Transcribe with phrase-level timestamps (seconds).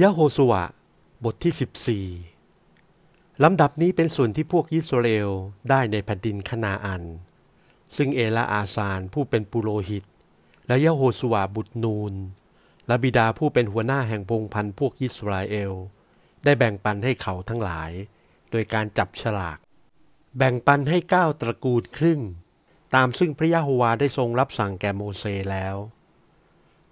[0.00, 0.64] ยะโฮสุวะ
[1.24, 5.30] บทที่ 14 ลำดับนี้เป็นส่วนที่พวกยิสราเอล
[5.70, 7.02] ได้ในแผ่นดินคณาอัน
[7.96, 10.04] ซึ่งเอลาอาซานผู้เป็นปุโรหิต
[10.66, 12.14] และยะโฮสุวะบุตรนูน
[12.86, 15.72] และบิดาผู้เป็นหัวหน้าแห่งพงพันพวกยิสราเอล
[16.44, 17.90] ได้แบ่งปันให้เขาทั้งหลาย
[18.50, 19.58] โดยการจับฉลาก
[20.38, 22.20] แบ่งปันให้เก้าตระกูลครึ่ง
[22.94, 25.76] ตามซึ่งพระยะโฮวาได้ทรงรับสั่งแก่โมเสแล้ว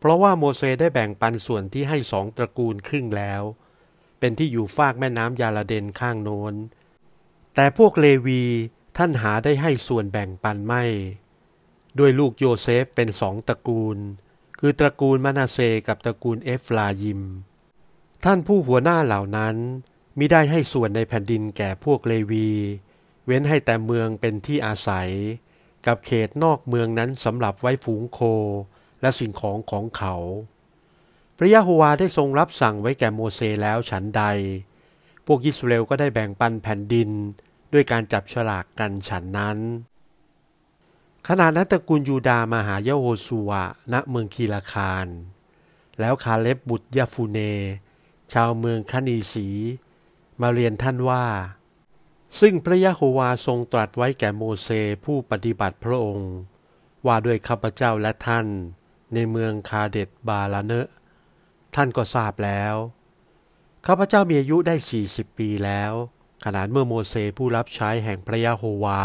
[0.01, 3.43] เพราะว่าโมเสสได้แบ่งปันส่วนที่ให้สองตระกูลครึ่งแล้ว
[4.19, 6.54] เป็นที่อยู่ฟากแม่น้ำยาระเดนข้างโน้น
[7.54, 8.43] แต่พวกเลวี
[8.96, 10.85] ท่านหาได้ให้ส่วนแบ่งปันไม่
[11.99, 13.99] ด้วยลูกโยเซฟเป็นสองตระกูล
[14.58, 15.58] คือตระกูลมะนาเซ
[15.89, 17.21] กับตระกูลเอฟรายิม
[18.25, 19.57] ท่านผู้หัวหน้าเหล่านั้น
[20.19, 22.49] มิได้ให้ส่วนในแผ่นดินแก่พวกเลวี
[23.27, 25.11] เว้นให้แต่เมืองเป็นที่อาศัย
[25.86, 28.21] กับเขตนอกเมืองนั้นสำหรับไว้ฝูงโค
[29.00, 30.14] และสิ่งของของเขา
[31.36, 34.22] พระยะโฮวาได้ทรงรับสั่งไว้แก่โมเสแล้วฉันใด
[35.27, 37.11] พวกยิสราเอลก็ได้แบ่งปันแผ่นดิน
[37.72, 39.58] ด้วยการจับฉลากกันฉันนั้น
[41.28, 43.50] ขณะนั้นตระกูลยูดามาหายโฮสุว
[43.92, 45.06] ณเมืองคีลาคาร
[46.00, 47.39] แล้วคาเล็บบุตรยาฟูเน
[48.33, 49.48] ชาวเมืองคานีสี
[50.41, 51.24] มาเรียนท่านว่า
[52.41, 54.69] ซึ่งพระยะโฮวาทรงตรัสไว้แก่โมเส
[55.05, 56.33] ผู้ปฏิบัติพระองค์
[57.06, 58.46] ว่าด้วยข้าพเจ้าและท่าน
[59.14, 60.89] ในเมืองคาเดตบาลาเนะ
[61.75, 62.75] ท่านก็ทราบแล้ว
[63.86, 64.75] ข้าพเจ้ามีอายุได้
[65.06, 65.92] 40 ปีแล้ว
[66.44, 69.05] ขนาดเมื่อโมเสสผู้รับใช้แห่งพระยะโฮวา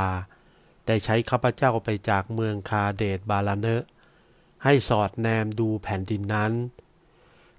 [0.88, 3.84] ได้ใช้ข้าพเจ้าไปจากเมืองคาเดตบาลาเนะ
[4.64, 6.53] ให้สอดแนมดูแผ่นดินนั้น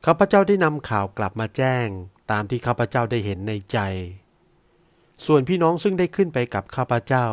[0.07, 1.87] ข้าพเจ้าได้นำข่าวกลับมาแจ้ง
[2.31, 3.79] ตามที่ข้าพเจ้าได้เห็นในใจ
[5.27, 7.27] ส่วนพี่น้องซึ่งได้ขึ้นไปกับข้าพเจ้า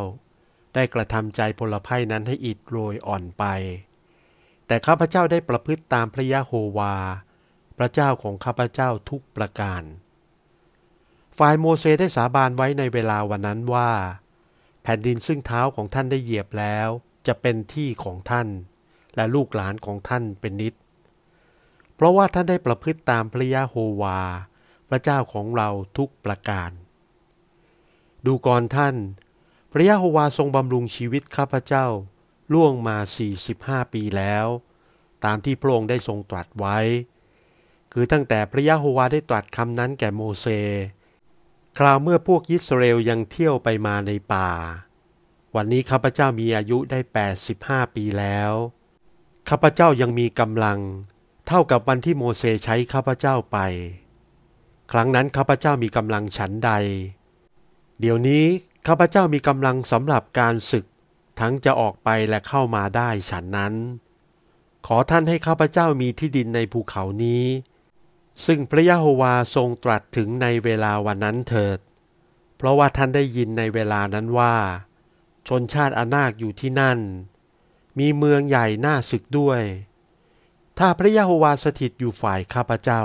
[0.75, 3.44] ได้กระทำใจพลภัยนั้นให้อิดโรยอ่อนไป
[4.73, 6.95] แต่ข้าพเจ้าได้ประพฤติตามพระยะโฮวา
[7.77, 9.83] พระเจ้าของข้าพเจ้าทุกประการ
[11.38, 13.91] ฝ่ายโมเสสได้สาบานไว้ในเวลาวันนั้นว่า
[14.83, 16.89] แผ่นดินซึ่งเท้าของท่านได้เหยียบแล้ว
[17.27, 18.48] จะเป็นที่ของท่าน
[19.15, 20.73] และลูกหลานของท่านเป็นนิด
[21.95, 24.19] เพราะว่าท่านได้ประพฤติตามพระยะโฮวา
[24.89, 26.71] พระเจ้าของเราทุกประการ
[28.25, 28.95] ดูก่อนท่าน
[29.71, 31.87] พระยะโฮวาทรงบำรุงชีวิตข้าพเจ้า
[32.54, 32.98] ล่วงมา
[33.45, 34.45] 45 ปีแล้ว
[35.26, 36.77] ตามที่พระองค์ได้ทรงตรัสไว้
[37.92, 40.48] คือตั้งแต่พระยะโฮวาได้ตรัสคำนั้นแก่โมเส
[41.77, 44.49] คราวเมื่อพวกยิสราเอลยังเที่ยวไปมาในป่า
[45.55, 46.99] วันนี้ข้าพเจ้ามีอายุได้
[47.45, 48.52] 85 ปีแล้ว
[49.49, 50.80] ข้าพเจ้ายังมีกำลัง
[51.48, 53.58] เท่ากับวันที่โมเสสใช้ข้าพเจ้าไป
[54.92, 56.71] ครั้งนั้นข้าพเจ้ามีกำลังฉันใด
[57.99, 58.45] เดี๋ยวนี้
[58.87, 60.86] ข้าพเจ้ามีกำลังสำหรับการศึก
[61.39, 63.73] ทั้งจะออกไปและเข้ามาได้ฉันนั้น
[64.88, 67.45] ขอท่านให้ข้าพเจ้ามีที่ดินในภูเขานี้
[68.45, 71.80] ซึ่งพระยะโฮวาทรงตรัสถึงในเวลาวันนั้นเถิด
[72.58, 74.55] เพราะว่าท่านได้ยินในเวลานั้นว่า
[75.48, 76.99] ชนชาติอานาคอยู่ที่นั่น
[77.99, 79.61] มีเมืองใหญ่น่าศึกด้วย
[80.77, 83.02] ถ้าพระยะโฮวาสถิตอยู่ฝ่ายข้าพเจ้า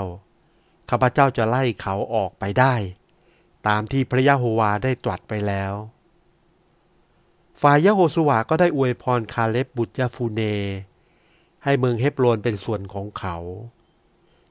[0.89, 2.75] ข้าพเจ้าจะไล่เขาออกไปได้
[3.67, 5.73] ตามที่พระยะโฮวาได้ตรัสไปแล้ว
[7.61, 10.41] ฝ่ายยะโฮสุวาก็ได้อวยพรคาเล็บบุตรยาฟูเน
[11.63, 13.37] ให้เมืองเฮบโรนเป็นส่วนของเขา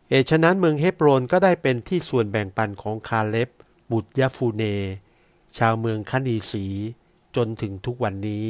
[0.08, 3.48] เหตุฉะนั้นเมืองเฮบโรนก็ได้เป็นที่ส่วนแบ่งปันของคาเล็บ
[3.92, 4.64] บุตรยาฟูเน
[5.58, 6.66] ชาวเมืองคณีสี
[7.36, 8.48] จนถึงทุกวันนี้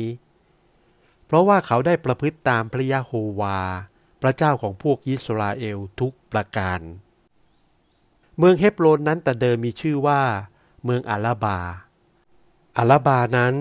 [1.26, 3.58] เพราะว่าเขาได้ประพฤติตามพระยะโฮวา
[4.22, 6.80] พระเจ้าของพวกยิสราเอลทุกประการ
[8.38, 10.20] เมืองเฮบโรนนั้นแต่เดิมมีชื่อว่า
[10.84, 11.58] เมืองอาลาบา
[12.76, 13.54] อาลาบานั้น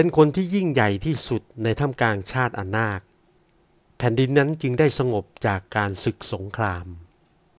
[0.00, 3.00] เป็นคนที่ยิ่งใหญ่ที่สุดในท่ามกลางชาติอานาค
[3.98, 6.86] แผ่นดินนั้นจึงได้สงบจากการศึกสงคราม